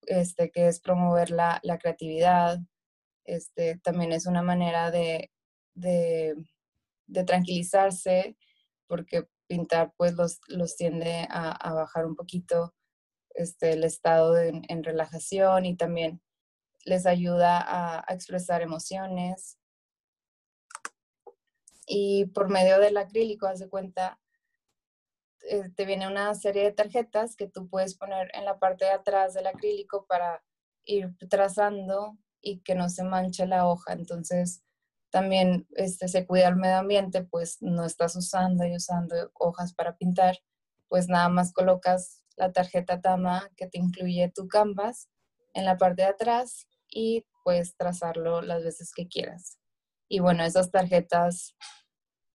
este, 0.02 0.50
que 0.50 0.68
es 0.68 0.80
promover 0.80 1.30
la, 1.30 1.58
la 1.62 1.78
creatividad. 1.78 2.60
Este, 3.24 3.78
también 3.78 4.12
es 4.12 4.26
una 4.26 4.42
manera 4.42 4.90
de, 4.90 5.30
de, 5.74 6.36
tranquilizarse 7.26 8.36
porque 8.86 9.28
pintar 9.46 9.92
pues 9.96 10.14
los, 10.14 10.40
los 10.46 10.76
tiende 10.76 11.26
a 11.28 11.74
bajar 11.74 12.06
un 12.06 12.14
poquito 12.14 12.74
este, 13.34 13.72
el 13.72 13.84
estado 13.84 14.38
en 14.38 14.84
relajación 14.84 15.66
y 15.66 15.76
también 15.76 16.20
les 16.84 17.06
ayuda 17.06 17.64
a, 17.66 18.04
expresar 18.12 18.62
emociones. 18.62 19.58
Y 21.86 22.26
por 22.26 22.48
medio 22.48 22.78
del 22.78 22.96
acrílico, 22.96 23.46
haz 23.46 23.58
de 23.58 23.68
cuenta, 23.68 24.20
eh, 25.42 25.70
te 25.74 25.84
viene 25.84 26.06
una 26.06 26.34
serie 26.34 26.64
de 26.64 26.72
tarjetas 26.72 27.34
que 27.36 27.48
tú 27.48 27.68
puedes 27.68 27.96
poner 27.96 28.30
en 28.34 28.44
la 28.44 28.58
parte 28.58 28.84
de 28.84 28.92
atrás 28.92 29.34
del 29.34 29.46
acrílico 29.46 30.06
para 30.06 30.44
ir 30.84 31.16
trazando 31.28 32.16
y 32.40 32.60
que 32.60 32.74
no 32.74 32.88
se 32.88 33.02
manche 33.02 33.46
la 33.46 33.66
hoja. 33.66 33.92
Entonces, 33.92 34.62
también 35.10 35.66
este, 35.74 36.08
se 36.08 36.26
cuida 36.26 36.48
el 36.48 36.56
medio 36.56 36.76
ambiente, 36.76 37.24
pues 37.24 37.60
no 37.60 37.84
estás 37.84 38.14
usando 38.14 38.64
y 38.64 38.76
usando 38.76 39.30
hojas 39.34 39.74
para 39.74 39.96
pintar, 39.96 40.38
pues 40.88 41.08
nada 41.08 41.28
más 41.28 41.52
colocas 41.52 42.19
la 42.36 42.52
tarjeta 42.52 43.00
Tama 43.00 43.48
que 43.56 43.66
te 43.66 43.78
incluye 43.78 44.32
tu 44.34 44.48
canvas 44.48 45.08
en 45.54 45.64
la 45.64 45.76
parte 45.76 46.02
de 46.02 46.08
atrás 46.08 46.66
y 46.88 47.24
puedes 47.44 47.76
trazarlo 47.76 48.42
las 48.42 48.62
veces 48.64 48.92
que 48.94 49.08
quieras. 49.08 49.58
Y 50.08 50.20
bueno, 50.20 50.44
esas 50.44 50.70
tarjetas 50.70 51.54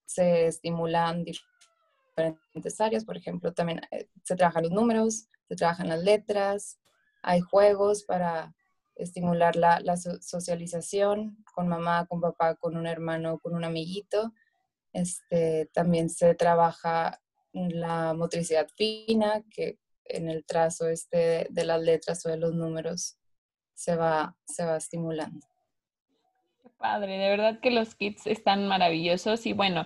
se 0.05 0.47
estimulan 0.47 1.25
diferentes 1.25 2.79
áreas, 2.79 3.03
por 3.03 3.17
ejemplo, 3.17 3.53
también 3.53 3.81
eh, 3.91 4.07
se 4.23 4.35
trabajan 4.35 4.63
los 4.63 4.71
números, 4.71 5.27
se 5.47 5.55
trabajan 5.55 5.89
las 5.89 6.01
letras, 6.01 6.79
hay 7.21 7.41
juegos 7.41 8.03
para 8.03 8.55
estimular 8.95 9.55
la, 9.55 9.97
socialización 9.97 11.43
con 11.53 11.67
mamá, 11.67 12.05
con 12.05 12.21
papá, 12.21 12.55
con 12.55 12.77
un 12.77 12.87
hermano, 12.87 13.39
con 13.39 13.53
un 13.55 13.65
amiguito. 13.65 14.33
Este, 14.93 15.69
también 15.73 16.09
se 16.09 16.33
trabaja 16.35 17.21
la 17.51 18.13
motricidad 18.13 18.67
fina, 18.77 19.43
que 19.49 19.79
en 20.05 20.29
el 20.29 20.45
trazo 20.45 20.87
este 20.87 21.47
de 21.49 21.65
las 21.65 21.81
letras 21.81 22.25
o 22.25 22.29
de 22.29 22.37
los 22.37 22.53
números 22.53 23.17
se 23.73 23.95
va, 23.95 24.35
se 24.45 24.65
va 24.65 24.77
estimulando. 24.77 25.45
Qué 26.61 26.69
padre, 26.77 27.17
de 27.17 27.29
verdad 27.29 27.59
que 27.59 27.71
los 27.71 27.95
kits 27.95 28.27
están 28.27 28.67
maravillosos 28.67 29.45
y 29.45 29.53
bueno, 29.53 29.85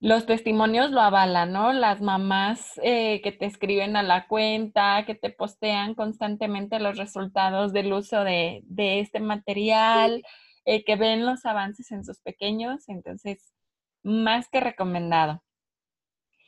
los 0.00 0.26
testimonios 0.26 0.90
lo 0.90 1.00
avalan, 1.00 1.52
¿no? 1.52 1.72
Las 1.72 2.02
mamás 2.02 2.78
eh, 2.82 3.22
que 3.22 3.32
te 3.32 3.46
escriben 3.46 3.96
a 3.96 4.02
la 4.02 4.26
cuenta, 4.28 5.04
que 5.06 5.14
te 5.14 5.30
postean 5.30 5.94
constantemente 5.94 6.78
los 6.80 6.98
resultados 6.98 7.72
del 7.72 7.92
uso 7.92 8.22
de, 8.22 8.62
este 8.76 9.20
material, 9.20 10.22
eh, 10.66 10.84
que 10.84 10.96
ven 10.96 11.24
los 11.24 11.46
avances 11.46 11.90
en 11.92 12.04
sus 12.04 12.20
pequeños, 12.20 12.88
entonces, 12.88 13.54
más 14.02 14.48
que 14.50 14.60
recomendado. 14.60 15.42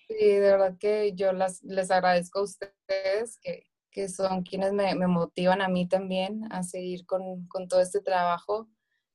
Sí, 0.09 0.15
de 0.17 0.41
verdad 0.41 0.77
que 0.79 1.13
yo 1.15 1.33
las, 1.33 1.63
les 1.63 1.91
agradezco 1.91 2.41
a 2.41 2.45
ustedes 2.45 3.39
que, 3.43 3.65
son 4.09 4.45
quienes 4.45 4.73
me, 4.73 4.95
motivan 5.09 5.61
a 5.61 5.69
mí 5.69 5.89
también 5.89 6.45
a 6.53 6.63
seguir 6.63 7.05
con, 7.05 7.49
con 7.49 7.67
todo 7.67 7.81
este 7.81 8.01
trabajo 8.01 8.69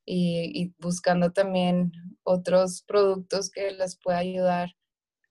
y, 0.06 0.74
buscando 0.78 1.32
también 1.32 1.94
otros 2.24 2.84
productos 2.84 3.50
que 3.50 3.72
les 3.72 3.98
pueda 3.98 4.18
ayudar 4.18 4.76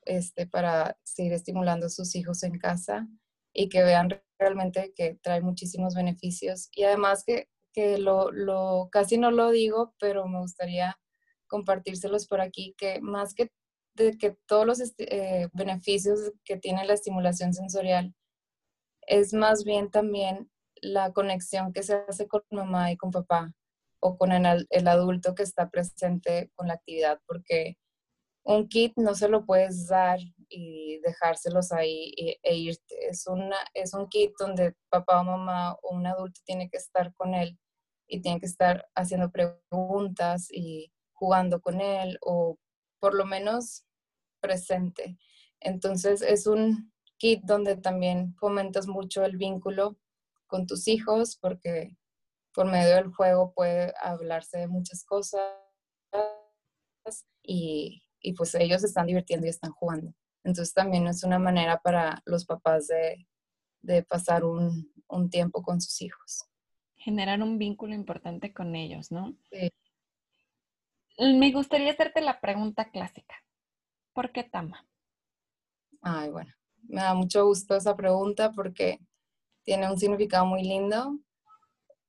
este, 0.07 0.47
para 0.47 0.99
seguir 1.02 1.35
estimulando 1.35 1.87
a 1.87 1.90
sus 1.90 2.14
hijos 2.16 2.42
en 2.42 2.59
casa 2.59 3.07
y 3.52 3.69
que 3.69 3.83
vean 3.83 4.09
realmente 4.38 4.92
que 4.97 5.19
trae 5.23 5.42
muchísimos 5.42 5.95
beneficios. 5.95 6.71
Y 6.73 6.85
además 6.85 7.23
que, 7.25 7.49
que 7.75 7.99
lo, 7.99 8.33
lo, 8.33 8.88
casi 8.90 9.19
no 9.19 9.31
lo 9.31 9.50
digo, 9.50 9.95
pero 10.00 10.26
me 10.26 10.40
gustaría 10.40 10.99
compartírselos 11.47 12.26
por 12.26 12.40
aquí, 12.40 12.75
que 12.78 13.00
más 13.02 13.35
que 13.35 13.52
de 13.94 14.16
que 14.18 14.37
todos 14.46 14.66
los 14.66 14.80
eh, 14.99 15.49
beneficios 15.52 16.32
que 16.44 16.56
tiene 16.56 16.84
la 16.84 16.94
estimulación 16.94 17.52
sensorial, 17.52 18.14
es 19.06 19.32
más 19.34 19.64
bien 19.64 19.90
también 19.90 20.50
la 20.80 21.12
conexión 21.12 21.72
que 21.72 21.82
se 21.82 21.94
hace 22.08 22.26
con 22.26 22.42
mamá 22.50 22.90
y 22.92 22.96
con 22.96 23.11
papá 23.11 23.52
o 24.00 24.18
con 24.18 24.32
el, 24.32 24.66
adulto 24.88 25.34
que 25.34 25.44
está 25.44 25.70
presente 25.70 26.50
con 26.54 26.68
la 26.68 26.75
actividad, 26.75 27.20
porque 27.26 27.76
un 28.44 28.68
kit 28.68 28.92
no 28.96 29.14
se 29.14 29.28
lo 29.28 29.46
puedes 29.46 29.87
dar 29.87 30.18
y 30.49 30.99
dejárselos 31.00 31.70
ahí 31.70 32.12
e, 32.42 32.56
irte. 32.56 33.08
Es, 33.08 33.28
una, 33.28 33.56
es 33.75 33.94
un 33.94 34.08
kit 34.08 34.32
donde 34.38 34.75
papá 34.88 35.20
o 35.20 35.25
mamá 35.25 35.75
o 35.82 35.94
un 35.94 36.06
adulto 36.06 36.40
tiene 36.44 36.68
que 36.68 36.78
estar 36.78 37.14
con 37.14 37.34
él 37.34 37.56
y 38.08 38.20
tiene 38.20 38.40
que 38.40 38.46
estar 38.46 38.88
haciendo 38.96 39.30
preguntas 39.30 40.49
y 40.50 40.92
jugando 41.12 41.61
con 41.61 41.80
él 41.80 42.18
o 42.22 42.58
por 43.02 43.14
lo 43.14 43.26
menos 43.26 43.85
presente. 44.40 45.18
Entonces 45.59 46.23
es 46.23 46.47
un 46.47 46.92
kit 47.16 47.42
donde 47.42 47.76
también 47.76 48.37
fomentas 48.37 48.87
mucho 48.87 49.25
el 49.25 49.37
vínculo 49.37 49.99
con 50.47 50.68
tus 50.68 50.87
hijos 50.87 51.37
porque 51.37 51.99
por 52.54 52.66
medio 52.66 52.94
del 52.94 53.12
juego 53.12 53.52
puede 53.54 53.92
hablarse 54.00 54.59
de 54.59 54.68
muchas 54.68 55.04
cosas 55.04 55.42
y, 57.42 58.04
pues 58.37 58.54
ellos 58.54 58.85
están 58.85 59.06
divirtiendo 59.06 59.49
y 59.49 59.50
están 59.50 59.73
jugando. 59.73 60.14
Entonces 60.44 60.73
también 60.73 61.09
es 61.09 61.25
una 61.25 61.40
manera 61.40 61.80
para 61.82 62.23
los 62.25 62.44
papás 62.44 62.87
de, 62.87 63.26
pasar 64.04 64.44
un, 64.44 64.92
tiempo 65.28 65.62
con 65.62 65.80
sus 65.80 66.00
hijos. 66.02 66.44
Generar 66.94 67.42
un 67.42 67.59
vínculo 67.59 67.94
importante 67.94 68.54
con 68.54 68.76
ellos, 68.76 69.11
¿no? 69.11 69.37
Sí. 69.50 69.73
Me 71.19 71.52
gustaría 71.52 71.92
hacerte 71.92 72.21
la 72.21 72.40
pregunta 72.40 72.90
clásica. 72.90 73.35
¿Por 74.12 74.33
qué 74.33 74.44
Tama? 74.44 74.87
Ay, 76.01 76.31
bueno, 76.31 76.53
me 76.83 77.01
da 77.01 77.14
mucho 77.14 77.46
gusto 77.46 77.77
esa 77.77 77.96
pregunta 77.96 78.53
porque 78.53 78.98
tiene 79.64 79.90
un 79.90 79.98
significado 79.98 80.44
muy 80.46 80.62
lindo 80.62 81.18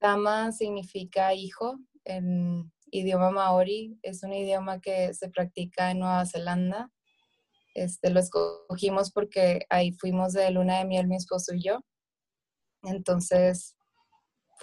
Tama 0.03 0.51
significa 0.51 1.33
hijo 1.33 1.79
en 2.03 2.69
idioma 2.91 3.31
maori. 3.31 3.97
Es 4.01 4.21
un 4.21 4.33
idioma 4.33 4.81
que 4.81 5.13
se 5.13 5.29
practica 5.29 5.91
en 5.91 5.99
Nueva 5.99 6.25
Zelanda. 6.25 6.91
Este, 7.73 8.09
lo 8.09 8.19
escogimos 8.19 9.13
porque 9.13 9.65
ahí 9.69 9.93
fuimos 9.93 10.33
de 10.33 10.51
luna 10.51 10.79
de 10.79 10.85
miel 10.85 11.07
mi 11.07 11.15
esposo 11.15 11.55
y 11.55 11.63
yo. 11.63 11.79
Entonces, 12.81 13.77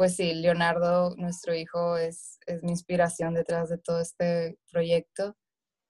pues 0.00 0.16
sí, 0.16 0.32
Leonardo, 0.32 1.14
nuestro 1.18 1.54
hijo, 1.54 1.98
es, 1.98 2.38
mi 2.62 2.70
inspiración 2.70 3.34
detrás 3.34 3.68
de 3.68 3.76
todo 3.76 4.00
este 4.00 4.58
proyecto 4.72 5.36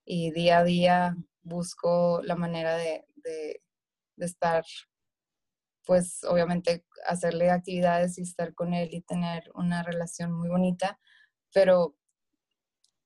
y 0.05 0.33
día 0.33 0.59
a 0.59 0.65
día 0.65 1.17
busco 1.43 2.21
la 2.25 2.35
manera 2.35 2.75
de, 2.75 3.05
de 3.23 3.63
estar 4.19 4.65
pues 5.85 6.25
obviamente 6.25 6.85
hacerle 7.07 7.53
actividades 7.53 8.19
y 8.19 8.23
estar 8.23 8.53
con 8.53 8.75
él 8.75 8.89
y 8.91 9.03
tener 9.03 9.49
una 9.55 9.85
relación 9.85 10.33
muy 10.33 10.49
bonita, 10.49 10.99
pero 11.55 11.95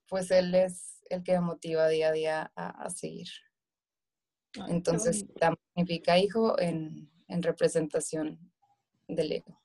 pues 0.08 0.30
él 0.30 0.54
es 0.54 1.02
el 1.10 1.22
que 1.22 1.32
me 1.32 1.40
motiva 1.40 1.86
día 1.86 2.08
a 2.08 2.12
día 2.12 2.52
a, 2.56 2.88
seguir. 2.88 3.28
Entonces, 4.68 5.26
significa 5.74 6.16
hijo 6.16 6.58
en, 6.58 7.10
representación 7.28 8.38
del 9.06 9.32
ego. 9.32 9.63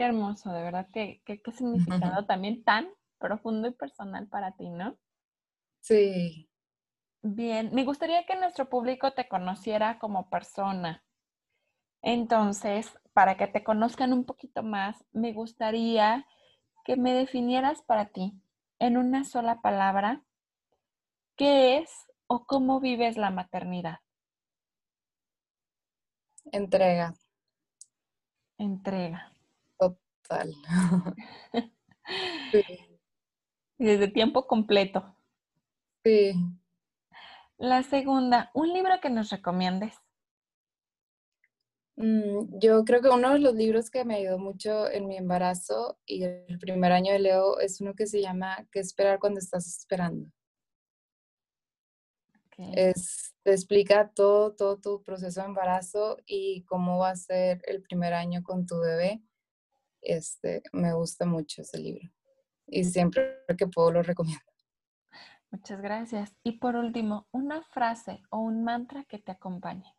Qué 0.00 0.06
hermoso, 0.06 0.50
de 0.50 0.62
verdad, 0.62 0.88
que 0.94 1.20
qué 1.26 1.42
significado 1.52 2.24
también 2.24 2.64
tan 2.64 2.88
profundo 3.18 3.68
y 3.68 3.72
personal 3.72 4.28
para 4.28 4.52
ti, 4.52 4.70
¿no? 4.70 4.96
Sí. 5.80 6.48
Bien, 7.20 7.68
me 7.74 7.84
gustaría 7.84 8.24
que 8.24 8.34
nuestro 8.34 8.70
público 8.70 9.12
te 9.12 9.28
conociera 9.28 9.98
como 9.98 10.30
persona. 10.30 11.04
Entonces, 12.00 12.98
para 13.12 13.36
que 13.36 13.46
te 13.46 13.62
conozcan 13.62 14.14
un 14.14 14.24
poquito 14.24 14.62
más, 14.62 15.04
me 15.12 15.34
gustaría 15.34 16.26
que 16.86 16.96
me 16.96 17.12
definieras 17.12 17.82
para 17.82 18.06
ti 18.06 18.32
en 18.78 18.96
una 18.96 19.24
sola 19.24 19.60
palabra 19.60 20.24
qué 21.36 21.76
es 21.76 21.90
o 22.26 22.46
cómo 22.46 22.80
vives 22.80 23.18
la 23.18 23.28
maternidad. 23.28 23.98
Entrega. 26.52 27.12
Entrega. 28.56 29.29
Total. 30.30 30.54
Desde 33.78 34.08
tiempo 34.08 34.46
completo. 34.46 35.16
Sí. 36.04 36.34
La 37.58 37.82
segunda, 37.82 38.50
un 38.54 38.72
libro 38.72 39.00
que 39.02 39.10
nos 39.10 39.30
recomiendes. 39.30 39.94
Mm, 41.96 42.60
yo 42.60 42.84
creo 42.84 43.02
que 43.02 43.08
uno 43.08 43.32
de 43.32 43.40
los 43.40 43.54
libros 43.54 43.90
que 43.90 44.04
me 44.04 44.14
ayudó 44.14 44.38
mucho 44.38 44.88
en 44.90 45.08
mi 45.08 45.16
embarazo 45.16 45.98
y 46.06 46.22
el 46.22 46.58
primer 46.60 46.92
año 46.92 47.12
de 47.12 47.18
Leo 47.18 47.58
es 47.58 47.80
uno 47.80 47.94
que 47.94 48.06
se 48.06 48.22
llama 48.22 48.68
¿Qué 48.70 48.78
esperar 48.78 49.18
cuando 49.18 49.40
estás 49.40 49.66
esperando? 49.66 50.30
Es, 52.56 53.34
te 53.42 53.52
explica 53.52 54.12
todo, 54.14 54.54
todo 54.54 54.78
tu 54.78 55.02
proceso 55.02 55.40
de 55.40 55.46
embarazo 55.46 56.18
y 56.24 56.62
cómo 56.64 56.98
va 56.98 57.10
a 57.10 57.16
ser 57.16 57.62
el 57.66 57.82
primer 57.82 58.14
año 58.14 58.42
con 58.42 58.66
tu 58.66 58.78
bebé. 58.78 59.22
Este, 60.02 60.62
me 60.72 60.92
gusta 60.94 61.26
mucho 61.26 61.62
ese 61.62 61.78
libro 61.78 62.10
y 62.66 62.84
siempre 62.84 63.38
que 63.58 63.66
puedo 63.66 63.92
lo 63.92 64.02
recomiendo. 64.02 64.44
Muchas 65.50 65.80
gracias. 65.80 66.34
Y 66.44 66.58
por 66.58 66.76
último, 66.76 67.26
una 67.32 67.62
frase 67.62 68.22
o 68.30 68.38
un 68.38 68.62
mantra 68.62 69.04
que 69.04 69.18
te 69.18 69.32
acompañe 69.32 69.96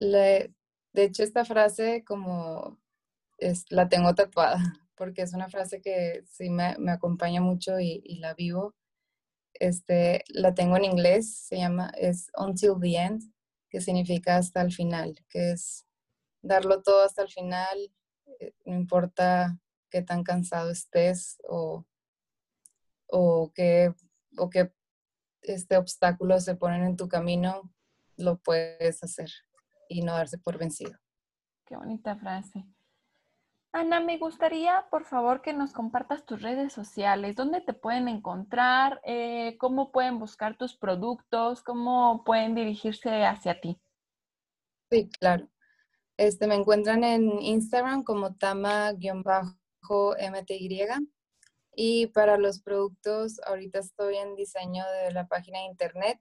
de 0.00 1.04
hecho, 1.04 1.22
esta 1.22 1.44
frase 1.44 2.04
como 2.04 2.78
es, 3.38 3.64
la 3.70 3.88
tengo 3.88 4.14
tatuada, 4.14 4.56
porque 4.96 5.22
es 5.22 5.32
una 5.32 5.48
frase 5.48 5.80
que 5.80 6.22
sí 6.26 6.50
me, 6.50 6.76
acompaña 6.88 7.40
mucho 7.40 7.80
y, 7.80 8.18
la 8.20 8.34
vivo. 8.34 8.74
Este, 9.54 10.24
la 10.28 10.54
tengo 10.54 10.76
en 10.76 10.84
inglés, 10.84 11.34
se 11.34 11.58
llama, 11.58 11.92
es 11.96 12.28
Until 12.36 12.74
the 12.80 12.96
End, 12.96 13.22
que 13.68 13.80
significa 13.80 14.36
hasta 14.36 14.62
el 14.62 14.72
final, 14.72 15.18
que 15.28 15.52
es 15.52 15.86
darlo 16.42 16.82
todo 16.82 17.04
hasta 17.04 17.22
el 17.22 17.28
final, 17.28 17.92
eh, 18.40 18.52
no 18.64 18.74
importa 18.74 19.58
qué 19.90 20.02
tan 20.02 20.24
cansado 20.24 20.70
estés 20.70 21.40
o, 21.48 21.84
o 23.06 23.52
qué, 23.54 23.94
o 24.36 24.50
qué 24.50 24.72
este, 25.42 25.76
obstáculos 25.76 26.44
se 26.44 26.56
ponen 26.56 26.84
en 26.84 26.96
tu 26.96 27.08
camino, 27.08 27.72
lo 28.16 28.38
puedes 28.38 29.02
hacer 29.02 29.30
y 29.88 30.02
no 30.02 30.14
darse 30.14 30.38
por 30.38 30.58
vencido. 30.58 30.98
Qué 31.66 31.76
bonita 31.76 32.16
frase. 32.16 32.66
Ana, 33.74 34.00
me 34.00 34.18
gustaría, 34.18 34.86
por 34.90 35.04
favor, 35.06 35.40
que 35.40 35.54
nos 35.54 35.72
compartas 35.72 36.26
tus 36.26 36.42
redes 36.42 36.74
sociales, 36.74 37.36
dónde 37.36 37.62
te 37.62 37.72
pueden 37.72 38.06
encontrar, 38.06 39.00
eh, 39.02 39.56
cómo 39.58 39.92
pueden 39.92 40.18
buscar 40.18 40.58
tus 40.58 40.76
productos, 40.76 41.62
cómo 41.62 42.22
pueden 42.22 42.54
dirigirse 42.54 43.24
hacia 43.24 43.60
ti. 43.62 43.80
Sí, 44.90 45.08
claro. 45.08 45.48
Este, 46.22 46.46
me 46.46 46.54
encuentran 46.54 47.02
en 47.02 47.42
Instagram 47.42 48.04
como 48.04 48.36
tama-mty. 48.36 49.00
Y 51.74 52.06
para 52.06 52.38
los 52.38 52.62
productos, 52.62 53.40
ahorita 53.44 53.80
estoy 53.80 54.18
en 54.18 54.36
diseño 54.36 54.84
de 55.02 55.10
la 55.10 55.26
página 55.26 55.58
de 55.58 55.64
internet, 55.64 56.20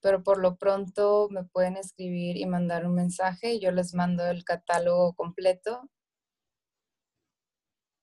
pero 0.00 0.22
por 0.22 0.38
lo 0.38 0.58
pronto 0.58 1.26
me 1.32 1.42
pueden 1.42 1.76
escribir 1.76 2.36
y 2.36 2.46
mandar 2.46 2.86
un 2.86 2.94
mensaje. 2.94 3.58
Yo 3.58 3.72
les 3.72 3.94
mando 3.94 4.24
el 4.24 4.44
catálogo 4.44 5.12
completo 5.14 5.90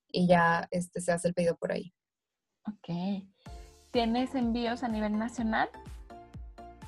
y 0.09 0.27
ya 0.27 0.67
este, 0.71 0.99
se 0.99 1.13
hace 1.13 1.29
el 1.29 1.33
pedido 1.33 1.55
por 1.55 1.71
ahí. 1.71 1.93
Ok. 2.67 3.23
¿Tienes 3.91 4.35
envíos 4.35 4.83
a 4.83 4.89
nivel 4.89 5.17
nacional? 5.17 5.69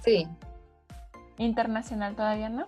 Sí. 0.04 0.28
¿Internacional 1.38 2.18
todavía 2.18 2.50
no? 2.50 2.68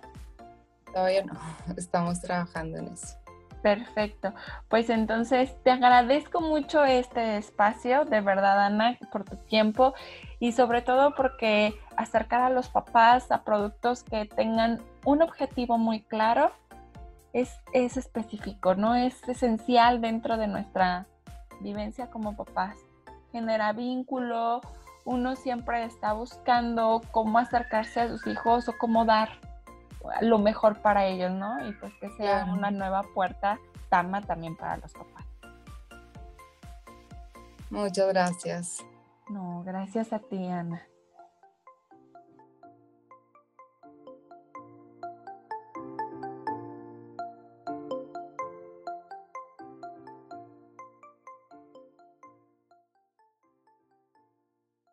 Todavía 0.94 1.24
no, 1.24 1.34
estamos 1.76 2.20
trabajando 2.20 2.78
en 2.78 2.86
eso. 2.86 3.18
Perfecto. 3.62 4.34
Pues 4.68 4.90
entonces 4.90 5.56
te 5.64 5.70
agradezco 5.70 6.40
mucho 6.40 6.84
este 6.84 7.38
espacio, 7.38 8.04
de 8.04 8.20
verdad, 8.20 8.62
Ana, 8.62 8.98
por 9.10 9.24
tu 9.24 9.36
tiempo 9.36 9.94
y 10.38 10.52
sobre 10.52 10.82
todo 10.82 11.14
porque 11.14 11.74
acercar 11.96 12.42
a 12.42 12.50
los 12.50 12.68
papás 12.68 13.32
a 13.32 13.42
productos 13.42 14.02
que 14.02 14.26
tengan 14.26 14.82
un 15.06 15.22
objetivo 15.22 15.78
muy 15.78 16.02
claro 16.02 16.52
es, 17.32 17.58
es 17.72 17.96
específico, 17.96 18.74
¿no? 18.74 18.94
Es 18.94 19.26
esencial 19.28 20.02
dentro 20.02 20.36
de 20.36 20.46
nuestra 20.46 21.06
vivencia 21.60 22.10
como 22.10 22.36
papás. 22.36 22.76
Genera 23.32 23.72
vínculo, 23.72 24.60
uno 25.06 25.36
siempre 25.36 25.84
está 25.84 26.12
buscando 26.12 27.00
cómo 27.12 27.38
acercarse 27.38 28.00
a 28.00 28.08
sus 28.08 28.26
hijos 28.26 28.68
o 28.68 28.74
cómo 28.78 29.06
dar 29.06 29.30
lo 30.20 30.38
mejor 30.38 30.80
para 30.80 31.06
ellos, 31.06 31.30
¿no? 31.32 31.66
Y 31.66 31.72
pues 31.72 31.92
que 32.00 32.10
sea 32.10 32.46
una 32.50 32.70
nueva 32.70 33.02
puerta 33.14 33.58
Tama 33.88 34.22
también 34.22 34.56
para 34.56 34.76
los 34.78 34.92
papás. 34.92 35.24
Muchas 37.70 38.08
gracias. 38.08 38.84
No, 39.28 39.62
gracias 39.64 40.12
a 40.12 40.18
ti, 40.18 40.46
Ana. 40.46 40.82